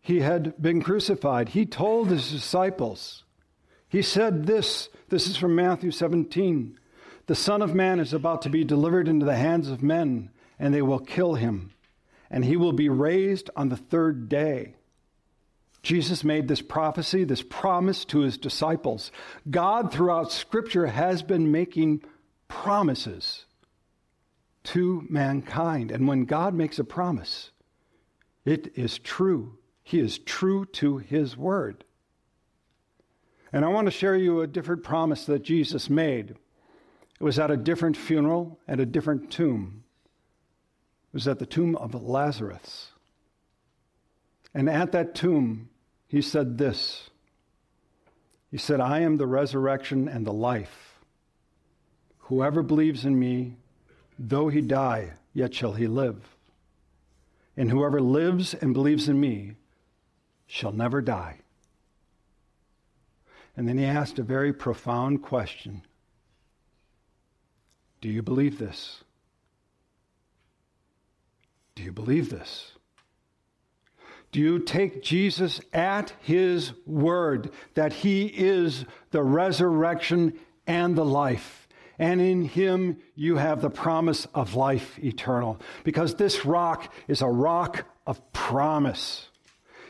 he 0.01 0.21
had 0.21 0.55
been 0.57 0.81
crucified, 0.81 1.51
he 1.51 1.67
told 1.67 2.09
his 2.09 2.31
disciples, 2.31 3.25
he 3.91 4.01
said 4.01 4.47
this, 4.47 4.89
this 5.11 5.29
is 5.29 5.37
from 5.37 5.55
Matthew 5.55 5.91
17 5.91 6.79
The 7.27 7.35
Son 7.35 7.61
of 7.61 7.75
Man 7.75 8.01
is 8.01 8.15
about 8.15 8.41
to 8.41 8.49
be 8.49 8.65
delivered 8.65 9.07
into 9.07 9.27
the 9.27 9.37
hands 9.37 9.69
of 9.69 9.83
men 9.83 10.31
and 10.59 10.73
they 10.73 10.81
will 10.81 10.99
kill 10.99 11.35
him, 11.35 11.73
and 12.31 12.43
he 12.43 12.57
will 12.57 12.73
be 12.73 12.89
raised 12.89 13.51
on 13.55 13.69
the 13.69 13.77
third 13.77 14.31
day. 14.31 14.77
Jesus 15.83 16.25
made 16.25 16.49
this 16.49 16.63
prophecy, 16.63 17.25
this 17.25 17.43
promise 17.43 18.07
to 18.07 18.21
his 18.21 18.39
disciples. 18.39 19.13
God, 19.51 19.93
throughout 19.93 20.33
Scripture, 20.33 20.87
has 20.87 21.23
been 21.23 21.53
making 21.53 22.03
promises 22.49 23.45
to 24.65 25.07
mankind. 25.09 25.91
And 25.91 26.09
when 26.09 26.25
God 26.25 26.55
makes 26.55 26.79
a 26.79 26.85
promise, 26.85 27.51
it 28.45 28.73
is 28.77 28.99
true. 28.99 29.59
He 29.83 30.01
is 30.01 30.19
true 30.19 30.67
to 30.67 30.99
his 30.99 31.37
word. 31.37 31.85
And 33.53 33.65
I 33.65 33.69
want 33.69 33.87
to 33.87 33.91
share 33.91 34.17
you 34.17 34.41
a 34.41 34.47
different 34.47 34.83
promise 34.83 35.25
that 35.25 35.43
Jesus 35.43 35.89
made. 35.89 36.31
It 37.19 37.25
was 37.25 37.39
at 37.39 37.51
a 37.51 37.57
different 37.57 37.97
funeral 37.97 38.59
at 38.69 38.81
a 38.81 38.87
different 38.87 39.31
tomb 39.31 39.85
It 41.13 41.15
was 41.15 41.27
at 41.27 41.39
the 41.39 41.47
tomb 41.47 41.75
of 41.77 41.95
Lazarus. 41.95 42.93
And 44.55 44.69
at 44.69 44.93
that 44.93 45.15
tomb, 45.15 45.69
he 46.07 46.23
said 46.23 46.59
this 46.59 47.11
He 48.51 48.59
said, 48.59 48.81
I 48.81 49.01
am 49.01 49.17
the 49.17 49.27
resurrection 49.27 50.09
and 50.09 50.27
the 50.27 50.33
life. 50.33 50.88
Whoever 52.29 52.63
believes 52.63 53.07
in 53.07 53.19
me, 53.19 53.57
though 54.19 54.49
he 54.49 54.61
die, 54.61 55.15
yet 55.33 55.55
shall 55.55 55.73
he 55.73 55.87
live. 55.87 56.37
And 57.57 57.71
whoever 57.71 58.03
lives 58.03 58.53
and 58.53 58.75
believes 58.75 59.09
in 59.09 59.19
me 59.19 59.55
shall 60.47 60.73
never 60.73 61.01
die. 61.01 61.39
And 63.57 63.67
then 63.67 63.79
he 63.79 63.87
asked 63.87 64.19
a 64.19 64.23
very 64.23 64.53
profound 64.53 65.23
question 65.23 65.83
Do 68.03 68.11
you 68.11 68.23
believe 68.23 68.59
this? 68.59 69.03
Do 71.77 71.83
you 71.83 71.93
believe 71.93 72.29
this? 72.29 72.73
Do 74.33 74.41
you 74.41 74.59
take 74.59 75.03
Jesus 75.03 75.63
at 75.73 76.13
his 76.21 76.73
word 76.85 77.53
that 77.73 77.95
he 77.95 78.27
is 78.27 78.85
the 79.13 79.23
resurrection 79.23 80.39
and 80.67 80.95
the 80.95 81.07
life? 81.07 81.68
And 81.99 82.21
in 82.21 82.45
him 82.45 82.99
you 83.15 83.37
have 83.37 83.61
the 83.61 83.71
promise 83.71 84.27
of 84.35 84.55
life 84.55 84.99
eternal. 84.99 85.61
Because 85.85 86.15
this 86.15 86.45
rock 86.45 86.93
is 87.09 87.23
a 87.23 87.27
rock 87.27 87.85
of 88.07 88.33
promise. 88.33 89.29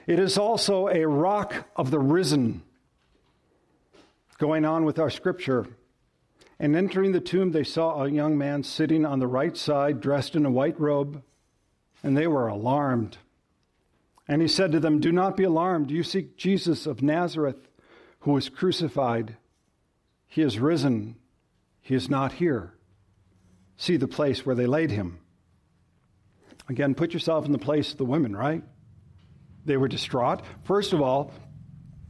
It 0.07 0.19
is 0.19 0.38
also 0.38 0.88
a 0.88 1.07
rock 1.07 1.55
of 1.77 1.91
the 1.91 1.99
risen. 1.99 2.62
Going 4.38 4.65
on 4.65 4.85
with 4.85 4.99
our 4.99 5.11
scripture. 5.11 5.67
And 6.59 6.75
entering 6.75 7.12
the 7.12 7.21
tomb, 7.21 7.53
they 7.53 7.65
saw 7.65 8.03
a 8.03 8.11
young 8.11 8.38
man 8.38 8.62
sitting 8.62 9.05
on 9.05 9.19
the 9.19 9.27
right 9.27 9.57
side, 9.57 10.00
dressed 10.00 10.35
in 10.35 10.47
a 10.47 10.50
white 10.50 10.81
robe 10.81 11.23
and 12.03 12.17
they 12.17 12.27
were 12.27 12.49
alarmed. 12.49 13.19
And 14.27 14.43
he 14.43 14.49
said 14.49 14.73
to 14.73 14.81
them, 14.81 15.00
Do 15.00 15.12
not 15.12 15.37
be 15.37 15.45
alarmed. 15.45 15.91
You 15.91 16.03
seek 16.03 16.37
Jesus 16.37 16.87
of 16.87 17.03
Nazareth, 17.03 17.69
who 18.21 18.33
was 18.33 18.49
crucified. 18.49 19.37
He 20.27 20.43
is 20.43 20.59
risen. 20.59 21.17
He 21.88 21.95
is 21.95 22.11
not 22.11 22.33
here. 22.33 22.75
See 23.78 23.97
the 23.97 24.07
place 24.07 24.45
where 24.45 24.54
they 24.54 24.66
laid 24.66 24.90
him. 24.90 25.21
Again, 26.68 26.95
put 26.95 27.14
yourself 27.14 27.47
in 27.47 27.52
the 27.52 27.57
place 27.57 27.92
of 27.92 27.97
the 27.97 28.04
women, 28.04 28.37
right? 28.37 28.62
They 29.64 29.78
were 29.78 29.88
distraught. 29.88 30.42
First 30.64 30.92
of 30.92 31.00
all, 31.00 31.33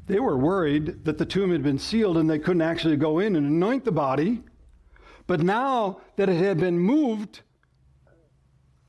they 0.08 0.18
were 0.18 0.36
worried 0.36 1.04
that 1.04 1.16
the 1.16 1.24
tomb 1.24 1.52
had 1.52 1.62
been 1.62 1.78
sealed 1.78 2.16
and 2.16 2.28
they 2.28 2.40
couldn't 2.40 2.62
actually 2.62 2.96
go 2.96 3.20
in 3.20 3.36
and 3.36 3.46
anoint 3.46 3.84
the 3.84 3.92
body. 3.92 4.42
But 5.28 5.42
now 5.42 6.00
that 6.16 6.28
it 6.28 6.38
had 6.38 6.58
been 6.58 6.80
moved, 6.80 7.42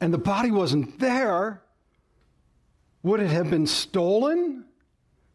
and 0.01 0.11
the 0.11 0.17
body 0.17 0.49
wasn't 0.49 0.97
there, 0.97 1.61
would 3.03 3.19
it 3.19 3.29
have 3.29 3.51
been 3.51 3.67
stolen? 3.67 4.65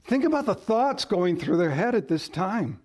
Think 0.02 0.24
about 0.24 0.46
the 0.46 0.56
thoughts 0.56 1.04
going 1.04 1.38
through 1.38 1.58
their 1.58 1.70
head 1.70 1.94
at 1.94 2.08
this 2.08 2.28
time. 2.28 2.80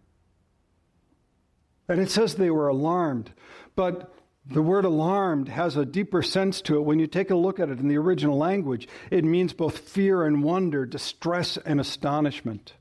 And 1.90 2.00
it 2.00 2.12
says 2.12 2.36
they 2.36 2.52
were 2.52 2.68
alarmed. 2.68 3.32
But 3.76 4.14
the 4.46 4.62
word 4.62 4.86
alarmed 4.86 5.50
has 5.50 5.76
a 5.76 5.86
deeper 5.86 6.22
sense 6.22 6.62
to 6.62 6.78
it. 6.78 6.84
When 6.84 7.00
you 7.00 7.08
take 7.08 7.32
a 7.32 7.36
look 7.36 7.60
at 7.60 7.70
it 7.70 7.80
in 7.80 7.88
the 7.88 7.98
original 7.98 8.38
language, 8.38 8.88
it 9.12 9.26
means 9.26 9.54
both 9.54 9.80
fear 9.80 10.24
and 10.24 10.44
wonder, 10.44 10.86
distress 10.86 11.58
and 11.58 11.80
astonishment. 11.82 12.74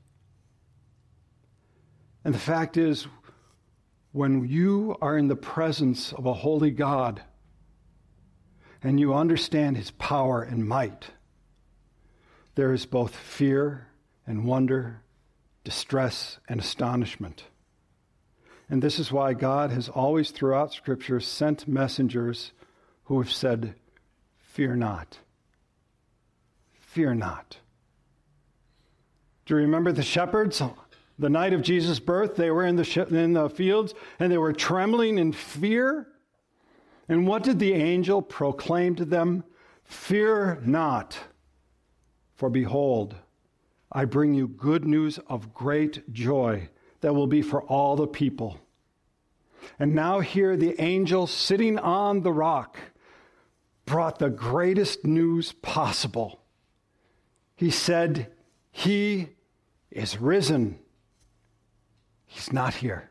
And 2.23 2.33
the 2.33 2.39
fact 2.39 2.77
is, 2.77 3.07
when 4.11 4.47
you 4.47 4.95
are 5.01 5.17
in 5.17 5.27
the 5.27 5.35
presence 5.35 6.13
of 6.13 6.25
a 6.25 6.33
holy 6.33 6.71
God, 6.71 7.21
and 8.81 8.99
you 8.99 9.13
understand 9.13 9.75
his 9.75 9.91
power 9.91 10.41
and 10.41 10.67
might, 10.67 11.11
there 12.55 12.73
is 12.73 12.85
both 12.85 13.15
fear 13.15 13.87
and 14.25 14.45
wonder, 14.45 15.01
distress 15.63 16.39
and 16.47 16.59
astonishment. 16.59 17.43
And 18.69 18.81
this 18.81 18.99
is 18.99 19.11
why 19.11 19.33
God 19.33 19.71
has 19.71 19.89
always, 19.89 20.31
throughout 20.31 20.73
Scripture, 20.73 21.19
sent 21.19 21.67
messengers 21.67 22.51
who 23.05 23.19
have 23.19 23.31
said, 23.31 23.75
Fear 24.37 24.75
not. 24.75 25.17
Fear 26.79 27.15
not. 27.15 27.57
Do 29.45 29.55
you 29.55 29.61
remember 29.61 29.91
the 29.91 30.03
shepherds? 30.03 30.61
The 31.17 31.29
night 31.29 31.53
of 31.53 31.61
Jesus' 31.61 31.99
birth, 31.99 32.35
they 32.35 32.51
were 32.51 32.65
in 32.65 32.75
the, 32.75 33.07
in 33.09 33.33
the 33.33 33.49
fields 33.49 33.93
and 34.19 34.31
they 34.31 34.37
were 34.37 34.53
trembling 34.53 35.17
in 35.17 35.33
fear 35.33 36.07
and 37.09 37.25
what 37.25 37.41
did 37.41 37.57
the 37.57 37.73
angel 37.73 38.21
proclaim 38.21 38.95
to 38.95 39.05
them? 39.05 39.43
Fear 39.83 40.59
not, 40.63 41.17
for 42.35 42.51
behold, 42.51 43.15
I 43.91 44.05
bring 44.05 44.35
you 44.35 44.47
good 44.47 44.85
news 44.85 45.17
of 45.27 45.51
great 45.51 46.13
joy 46.13 46.69
that 47.01 47.13
will 47.13 47.27
be 47.27 47.41
for 47.41 47.61
all 47.63 47.95
the 47.95 48.07
people. 48.07 48.59
And 49.77 49.93
now, 49.93 50.19
here, 50.19 50.57
the 50.57 50.79
angel 50.81 51.27
sitting 51.27 51.77
on 51.77 52.21
the 52.21 52.31
rock 52.31 52.77
brought 53.85 54.19
the 54.19 54.29
greatest 54.29 55.05
news 55.05 55.51
possible. 55.51 56.41
He 57.55 57.71
said, 57.71 58.31
He 58.71 59.29
is 59.91 60.19
risen. 60.19 60.79
He's 62.25 62.53
not 62.53 62.75
here. 62.75 63.09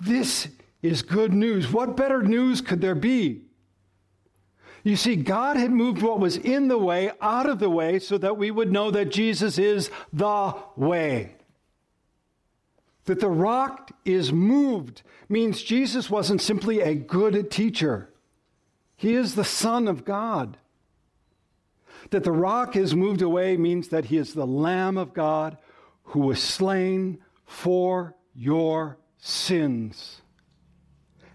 This 0.00 0.48
is 0.82 1.02
good 1.02 1.32
news. 1.32 1.72
What 1.72 1.96
better 1.96 2.22
news 2.22 2.60
could 2.60 2.80
there 2.80 2.94
be? 2.94 3.42
You 4.84 4.96
see, 4.96 5.16
God 5.16 5.56
had 5.56 5.70
moved 5.70 6.02
what 6.02 6.18
was 6.18 6.36
in 6.36 6.68
the 6.68 6.78
way 6.78 7.12
out 7.20 7.48
of 7.48 7.60
the 7.60 7.70
way 7.70 7.98
so 8.00 8.18
that 8.18 8.36
we 8.36 8.50
would 8.50 8.72
know 8.72 8.90
that 8.90 9.12
Jesus 9.12 9.58
is 9.58 9.90
the 10.12 10.54
way. 10.76 11.36
That 13.06 13.20
the 13.20 13.28
rock 13.28 13.90
is 14.04 14.32
moved 14.32 15.02
means 15.28 15.62
Jesus 15.62 16.08
wasn't 16.08 16.40
simply 16.40 16.80
a 16.80 16.94
good 16.94 17.50
teacher, 17.50 18.10
he 18.96 19.14
is 19.14 19.34
the 19.34 19.44
Son 19.44 19.88
of 19.88 20.04
God. 20.04 20.58
That 22.10 22.24
the 22.24 22.32
rock 22.32 22.76
is 22.76 22.94
moved 22.94 23.22
away 23.22 23.56
means 23.56 23.88
that 23.88 24.06
he 24.06 24.16
is 24.16 24.34
the 24.34 24.46
Lamb 24.46 24.96
of 24.96 25.14
God 25.14 25.56
who 26.04 26.20
was 26.20 26.42
slain 26.42 27.18
for 27.44 28.14
your 28.34 28.98
sins. 29.18 30.20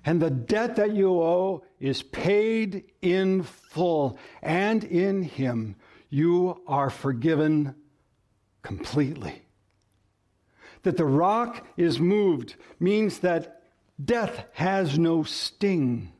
And 0.05 0.21
the 0.21 0.29
debt 0.29 0.77
that 0.77 0.93
you 0.93 1.21
owe 1.21 1.63
is 1.79 2.01
paid 2.01 2.86
in 3.01 3.43
full, 3.43 4.17
and 4.41 4.83
in 4.83 5.24
him 5.24 5.75
you 6.09 6.62
are 6.67 6.89
forgiven 6.89 7.75
completely. 8.62 9.47
That 10.88 10.96
the 10.96 11.03
rock 11.03 11.67
is 11.75 12.00
moved 12.00 12.56
means 12.79 13.20
that 13.20 13.62
death 14.01 14.46
has 14.53 14.98
no 14.98 15.24
sting. 15.24 16.13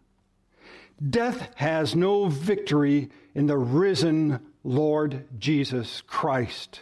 Death 1.10 1.48
has 1.56 1.96
no 1.96 2.28
victory 2.28 3.10
in 3.34 3.48
the 3.48 3.58
risen 3.58 4.42
Lord 4.66 5.26
Jesus 5.40 6.04
Christ. 6.06 6.82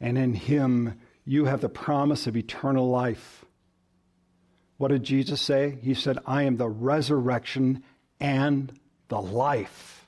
And 0.00 0.16
in 0.16 0.32
him 0.32 0.98
you 1.26 1.44
have 1.44 1.60
the 1.60 1.68
promise 1.68 2.26
of 2.26 2.38
eternal 2.38 2.88
life. 2.88 3.44
What 4.78 4.88
did 4.88 5.02
Jesus 5.02 5.42
say? 5.42 5.76
He 5.82 5.92
said, 5.92 6.16
I 6.24 6.44
am 6.44 6.56
the 6.56 6.70
resurrection 6.70 7.84
and 8.18 8.72
the 9.08 9.20
life. 9.20 10.06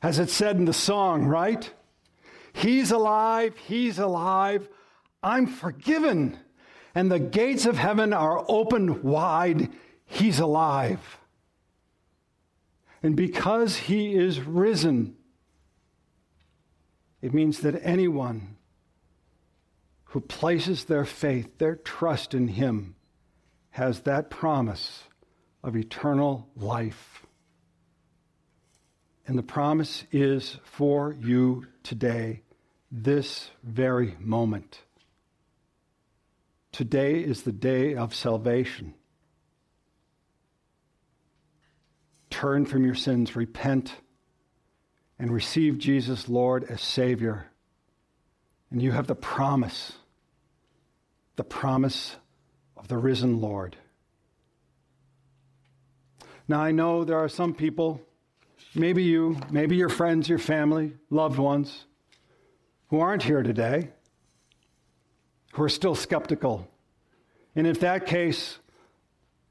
As 0.00 0.18
it 0.18 0.30
said 0.30 0.56
in 0.56 0.64
the 0.64 0.72
song, 0.72 1.26
right? 1.26 1.70
He's 2.54 2.90
alive, 2.90 3.54
he's 3.58 3.98
alive, 3.98 4.66
I'm 5.22 5.46
forgiven. 5.46 6.38
And 6.94 7.10
the 7.10 7.18
gates 7.18 7.66
of 7.66 7.76
heaven 7.76 8.12
are 8.12 8.44
opened 8.48 9.02
wide, 9.02 9.70
he's 10.04 10.40
alive. 10.40 11.18
And 13.02 13.14
because 13.14 13.76
he 13.76 14.14
is 14.14 14.40
risen, 14.40 15.16
it 17.22 17.32
means 17.32 17.60
that 17.60 17.80
anyone 17.84 18.56
who 20.06 20.20
places 20.20 20.84
their 20.84 21.04
faith, 21.04 21.58
their 21.58 21.76
trust 21.76 22.34
in 22.34 22.48
him, 22.48 22.96
has 23.70 24.00
that 24.00 24.30
promise 24.30 25.04
of 25.62 25.76
eternal 25.76 26.48
life. 26.56 27.26
And 29.26 29.36
the 29.36 29.42
promise 29.42 30.04
is 30.10 30.58
for 30.64 31.12
you 31.20 31.66
today, 31.82 32.42
this 32.90 33.50
very 33.62 34.16
moment. 34.18 34.80
Today 36.72 37.20
is 37.20 37.42
the 37.42 37.52
day 37.52 37.94
of 37.94 38.14
salvation. 38.14 38.94
turn 42.38 42.64
from 42.64 42.84
your 42.84 42.94
sins, 42.94 43.34
repent, 43.34 43.96
and 45.18 45.32
receive 45.32 45.76
Jesus, 45.76 46.28
Lord, 46.28 46.62
as 46.70 46.80
Savior. 46.80 47.50
And 48.70 48.80
you 48.80 48.92
have 48.92 49.08
the 49.08 49.16
promise, 49.16 49.94
the 51.34 51.42
promise 51.42 52.14
of 52.76 52.86
the 52.86 52.96
risen 52.96 53.40
Lord. 53.40 53.76
Now, 56.46 56.60
I 56.60 56.70
know 56.70 57.02
there 57.02 57.18
are 57.18 57.28
some 57.28 57.54
people, 57.54 58.00
maybe 58.72 59.02
you, 59.02 59.40
maybe 59.50 59.74
your 59.74 59.88
friends, 59.88 60.28
your 60.28 60.38
family, 60.38 60.92
loved 61.10 61.38
ones, 61.38 61.86
who 62.90 63.00
aren't 63.00 63.24
here 63.24 63.42
today, 63.42 63.90
who 65.58 65.64
are 65.64 65.68
still 65.68 65.94
skeptical. 65.94 66.68
And 67.54 67.66
if 67.66 67.80
that 67.80 68.06
case, 68.06 68.58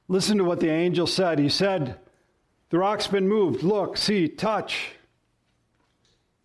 listen 0.07 0.37
to 0.37 0.43
what 0.43 0.59
the 0.59 0.69
angel 0.69 1.05
said. 1.05 1.37
He 1.37 1.49
said, 1.49 1.99
the 2.69 2.79
rock's 2.79 3.07
been 3.07 3.27
moved. 3.27 3.61
Look, 3.61 3.97
see, 3.97 4.27
touch. 4.27 4.91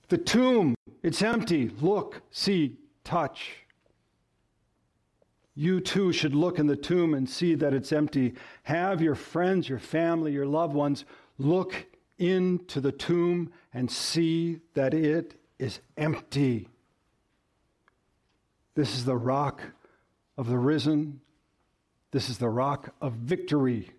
The 0.09 0.19
tomb, 0.19 0.75
it's 1.03 1.23
empty. 1.23 1.71
Look, 1.81 2.23
see, 2.31 2.77
touch. 3.05 3.53
You 5.55 5.81
too 5.81 6.13
should 6.13 6.35
look 6.35 6.59
in 6.59 6.67
the 6.67 6.77
tomb 6.77 7.15
and 7.15 7.29
see 7.29 7.55
that 7.55 7.73
it's 7.73 7.93
empty. 7.93 8.35
Have 8.65 9.01
your 9.01 9.15
friends, 9.15 9.69
your 9.69 9.79
family, 9.79 10.33
your 10.33 10.47
loved 10.47 10.75
ones 10.75 11.05
look 11.39 11.87
into 12.19 12.81
the 12.81 12.93
tomb 12.93 13.53
and 13.73 13.91
see 13.91 14.61
that 14.75 14.93
it 14.93 15.35
is 15.59 15.81
empty. 15.97 16.69
This 18.75 18.97
is 18.97 19.05
the 19.05 19.17
rock 19.17 19.63
of 20.37 20.49
the 20.49 20.59
risen. 20.59 21.21
This 22.11 22.29
is 22.29 22.39
the 22.39 22.49
rock 22.49 22.95
of 23.01 23.15
victory. 23.15 23.91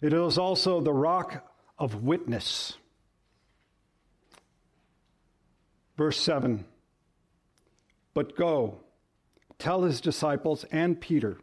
It 0.00 0.12
is 0.12 0.38
also 0.38 0.80
the 0.80 0.92
rock 0.92 1.46
of 1.78 2.02
witness. 2.02 2.74
Verse 5.96 6.18
7 6.20 6.64
But 8.12 8.36
go, 8.36 8.80
tell 9.58 9.82
his 9.82 10.00
disciples 10.00 10.64
and 10.70 11.00
Peter 11.00 11.38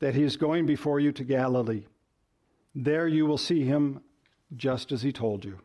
that 0.00 0.14
he 0.14 0.22
is 0.22 0.36
going 0.36 0.66
before 0.66 1.00
you 1.00 1.12
to 1.12 1.24
Galilee. 1.24 1.86
There 2.74 3.06
you 3.06 3.26
will 3.26 3.38
see 3.38 3.64
him 3.64 4.02
just 4.54 4.92
as 4.92 5.02
he 5.02 5.12
told 5.12 5.44
you. 5.44 5.60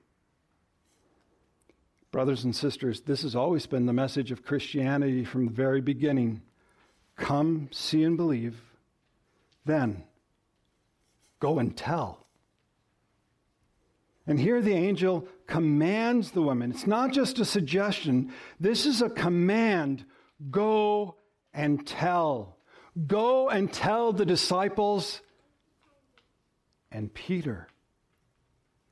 Brothers 2.17 2.45
and 2.45 2.55
sisters, 2.55 3.01
this 3.01 3.21
has 3.21 3.35
always 3.35 3.67
been 3.67 3.85
the 3.85 3.93
message 3.93 4.31
of 4.31 4.43
Christianity 4.43 5.23
from 5.23 5.45
the 5.45 5.51
very 5.51 5.81
beginning. 5.81 6.41
Come, 7.15 7.69
see, 7.71 8.01
and 8.01 8.17
believe. 8.17 8.59
Then 9.65 10.03
Go 11.39 11.59
and 11.59 11.77
tell. 11.77 12.25
And 14.25 14.39
here 14.39 14.63
the 14.63 14.73
angel 14.73 15.27
commands 15.45 16.31
the 16.31 16.41
women. 16.41 16.71
It's 16.71 16.87
not 16.87 17.13
just 17.13 17.37
a 17.37 17.45
suggestion, 17.45 18.33
this 18.59 18.87
is 18.87 19.03
a 19.03 19.11
command 19.11 20.03
go 20.49 21.17
and 21.53 21.85
tell. 21.85 22.57
Go 23.05 23.49
and 23.49 23.71
tell 23.71 24.11
the 24.11 24.25
disciples 24.25 25.21
and 26.91 27.13
Peter. 27.13 27.67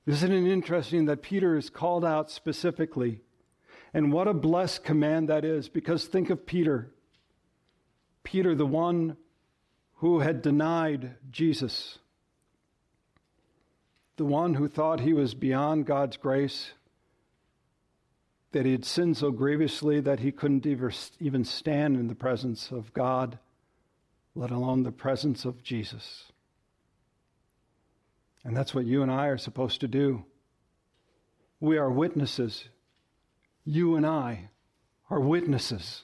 Isn't 0.05 0.31
it 0.31 0.51
interesting 0.51 1.05
that 1.05 1.21
Peter 1.21 1.57
is 1.57 1.69
called 1.69 2.05
out 2.05 2.29
specifically? 2.29 3.21
And 3.93 4.11
what 4.11 4.27
a 4.27 4.33
blessed 4.33 4.83
command 4.83 5.29
that 5.29 5.45
is, 5.45 5.69
because 5.69 6.05
think 6.05 6.29
of 6.29 6.45
Peter. 6.45 6.91
Peter, 8.23 8.53
the 8.53 8.65
one 8.65 9.17
who 9.95 10.19
had 10.19 10.41
denied 10.41 11.15
Jesus 11.31 11.99
the 14.17 14.25
one 14.25 14.53
who 14.53 14.67
thought 14.67 15.01
he 15.01 15.13
was 15.13 15.33
beyond 15.33 15.85
God's 15.85 16.17
grace, 16.17 16.71
that 18.51 18.65
he 18.65 18.71
had 18.71 18.85
sinned 18.85 19.17
so 19.17 19.31
grievously 19.31 19.99
that 19.99 20.21
he 20.21 20.31
couldn't 20.31 20.65
even 20.65 21.43
stand 21.43 21.97
in 21.97 22.07
the 22.07 22.15
presence 22.15 22.71
of 22.71 22.93
God, 22.93 23.37
let 24.33 24.51
alone 24.51 24.83
the 24.83 24.91
presence 24.91 25.43
of 25.43 25.61
Jesus. 25.61 26.31
And 28.45 28.55
that's 28.55 28.75
what 28.75 28.85
you 28.85 29.01
and 29.01 29.11
I 29.11 29.25
are 29.25 29.39
supposed 29.39 29.81
to 29.81 29.87
do. 29.87 30.23
We 31.59 31.79
are 31.79 31.89
witnesses. 31.89 32.65
You 33.65 33.95
and 33.95 34.05
I 34.05 34.49
are 35.09 35.19
witnesses. 35.19 36.03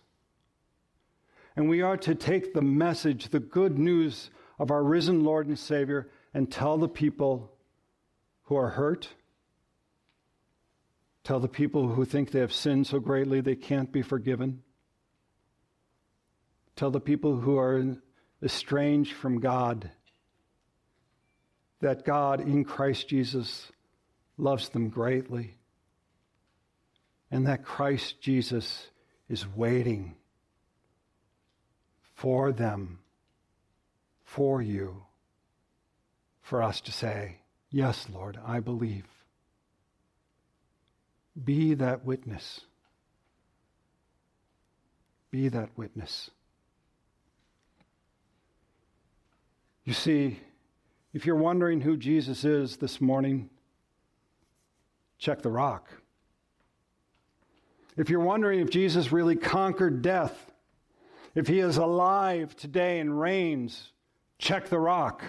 And 1.56 1.70
we 1.70 1.84
are 1.84 1.98
to 1.98 2.16
take 2.16 2.54
the 2.54 2.62
message, 2.64 3.30
the 3.30 3.40
good 3.40 3.78
news 3.78 4.32
of 4.58 4.72
our 4.72 4.84
risen 4.84 5.24
Lord 5.24 5.48
and 5.48 5.60
Savior, 5.60 6.10
and 6.34 6.52
tell 6.52 6.80
the 6.80 6.90
people 6.90 7.52
who 8.46 8.56
are 8.56 8.70
hurt. 8.70 9.10
Tell 11.24 11.40
the 11.40 11.48
people 11.48 11.90
who 11.90 12.06
think 12.06 12.32
they 12.32 12.40
have 12.40 12.54
sinned 12.54 12.88
so 12.88 13.00
greatly 13.00 13.42
they 13.42 13.56
can't 13.56 13.92
be 13.92 14.02
forgiven. 14.02 14.64
Tell 16.76 16.90
the 16.90 17.00
people 17.00 17.42
who 17.42 17.60
are 17.60 17.98
estranged 18.42 19.14
from 19.14 19.40
God 19.40 19.92
that 21.82 22.06
God 22.06 22.40
in 22.40 22.64
Christ 22.64 23.08
Jesus 23.08 23.72
loves 24.38 24.70
them 24.70 24.90
greatly 24.90 25.56
and 27.30 27.48
that 27.48 27.64
Christ 27.64 28.22
Jesus 28.22 28.88
is 29.30 29.48
waiting 29.48 30.16
for 32.14 32.52
them 32.52 33.00
for 34.24 34.62
you 34.62 35.04
for 36.42 36.62
us 36.62 36.82
to 36.82 36.92
say, 36.92 37.38
Yes, 37.70 38.08
Lord, 38.14 38.38
I 38.46 38.60
believe. 38.60 39.06
Be 41.42 41.74
that 41.76 42.04
witness. 42.04 42.60
Be 45.32 45.48
that 45.48 45.70
witness. 45.78 46.30
You 49.86 49.94
see, 49.94 50.42
if 51.14 51.26
you're 51.26 51.36
wondering 51.36 51.82
who 51.82 51.98
Jesus 51.98 52.44
is 52.44 52.78
this 52.78 53.02
morning, 53.02 53.50
check 55.18 55.42
the 55.42 55.52
rock. 55.52 55.90
If 57.98 58.10
you're 58.10 58.22
wondering 58.22 58.60
if 58.62 58.70
Jesus 58.70 59.12
really 59.12 59.36
conquered 59.36 60.02
death, 60.02 60.52
if 61.36 61.48
he 61.48 61.60
is 61.60 61.78
alive 61.78 62.56
today 62.56 63.00
and 63.00 63.20
reigns, 63.20 63.92
check 64.38 64.70
the 64.70 64.80
rock. 64.80 65.24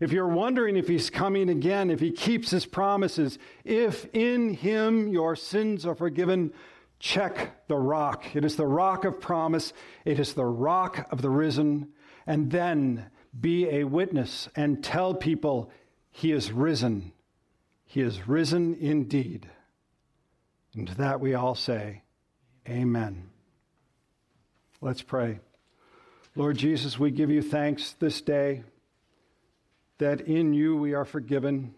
If 0.00 0.12
you're 0.12 0.28
wondering 0.28 0.76
if 0.76 0.86
he's 0.86 1.10
coming 1.10 1.48
again, 1.48 1.90
if 1.90 1.98
he 1.98 2.12
keeps 2.12 2.50
his 2.50 2.66
promises, 2.66 3.38
if 3.64 4.06
in 4.14 4.54
him 4.54 5.08
your 5.08 5.34
sins 5.34 5.84
are 5.84 5.94
forgiven, 5.94 6.52
check 7.00 7.66
the 7.66 7.76
rock. 7.76 8.36
It 8.36 8.44
is 8.44 8.56
the 8.56 8.66
rock 8.66 9.04
of 9.04 9.20
promise, 9.20 9.72
it 10.04 10.20
is 10.20 10.34
the 10.34 10.44
rock 10.44 11.08
of 11.10 11.22
the 11.22 11.30
risen. 11.30 11.88
And 12.26 12.50
then 12.50 13.10
be 13.38 13.68
a 13.68 13.84
witness 13.84 14.48
and 14.56 14.82
tell 14.82 15.14
people 15.14 15.70
he 16.10 16.32
is 16.32 16.52
risen. 16.52 17.12
He 17.84 18.00
is 18.00 18.28
risen 18.28 18.74
indeed. 18.74 19.48
And 20.74 20.88
to 20.88 20.94
that 20.96 21.20
we 21.20 21.34
all 21.34 21.54
say, 21.54 22.02
Amen. 22.68 23.30
Let's 24.80 25.02
pray. 25.02 25.40
Lord 26.36 26.58
Jesus, 26.58 26.98
we 26.98 27.10
give 27.10 27.30
you 27.30 27.42
thanks 27.42 27.92
this 27.98 28.20
day 28.20 28.62
that 29.98 30.20
in 30.20 30.54
you 30.54 30.76
we 30.76 30.94
are 30.94 31.04
forgiven. 31.04 31.74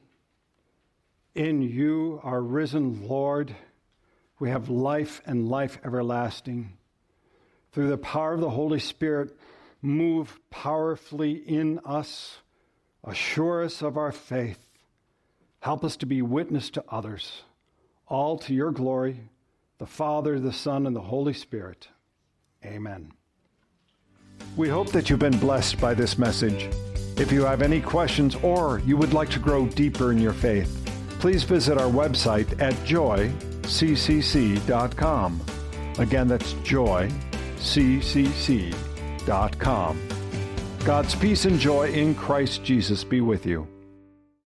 In 1.35 1.63
you, 1.63 2.21
our 2.23 2.43
risen 2.43 3.07
Lord, 3.09 3.55
we 4.39 4.51
have 4.51 4.69
life 4.69 5.23
and 5.25 5.49
life 5.49 5.79
everlasting. 5.85 6.77
Through 7.73 7.89
the 7.89 7.99
power 7.99 8.35
of 8.35 8.41
the 8.41 8.51
Holy 8.51 8.81
Spirit, 8.81 9.39
move 9.83 10.39
powerfully 10.51 11.33
in 11.33 11.81
us, 11.85 12.39
assure 13.05 13.65
us 13.65 13.83
of 13.83 13.97
our 13.97 14.13
faith, 14.13 14.69
help 15.61 15.85
us 15.85 15.97
to 15.97 16.07
be 16.07 16.23
witness 16.23 16.71
to 16.71 16.85
others, 16.89 17.43
all 18.07 18.39
to 18.39 18.55
your 18.55 18.71
glory, 18.71 19.31
the 19.79 19.87
Father, 19.87 20.39
the 20.39 20.53
Son, 20.53 20.87
and 20.87 20.95
the 20.95 21.01
Holy 21.01 21.33
Spirit. 21.33 21.89
Amen. 22.65 23.13
We 24.57 24.69
hope 24.69 24.93
that 24.93 25.09
you've 25.09 25.19
been 25.19 25.39
blessed 25.39 25.81
by 25.81 25.95
this 25.95 26.19
message. 26.19 26.69
If 27.17 27.33
you 27.33 27.45
have 27.45 27.63
any 27.63 27.81
questions 27.81 28.35
or 28.37 28.81
you 28.81 28.97
would 28.97 29.15
like 29.15 29.31
to 29.31 29.39
grow 29.39 29.67
deeper 29.67 30.13
in 30.13 30.19
your 30.19 30.33
faith, 30.33 30.77
please 31.19 31.45
visit 31.45 31.79
our 31.79 31.91
website 31.91 32.61
at 32.61 32.75
joyccc.com. 32.85 33.31
Again, 35.99 36.29
that's 36.29 36.55
joyccc.com. 36.55 38.90
God's 40.85 41.15
peace 41.15 41.45
and 41.45 41.59
joy 41.59 41.91
in 41.91 42.15
Christ 42.15 42.65
Jesus 42.65 43.05
be 43.05 43.21
with 43.21 43.45
you. 43.45 43.67